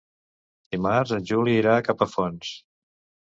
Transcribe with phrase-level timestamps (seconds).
[0.75, 2.55] Dimarts en Juli irà a Capafonts.